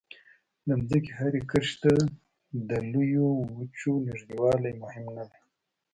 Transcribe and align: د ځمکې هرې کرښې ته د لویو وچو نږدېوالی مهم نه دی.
د 0.67 0.69
ځمکې 0.87 1.11
هرې 1.19 1.41
کرښې 1.49 1.77
ته 1.81 1.93
د 2.69 2.71
لویو 2.91 3.27
وچو 3.57 3.91
نږدېوالی 4.07 4.71
مهم 4.81 5.05
نه 5.15 5.23
دی. 5.29 5.39